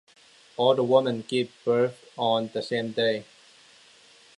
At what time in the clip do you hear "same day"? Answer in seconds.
2.63-3.23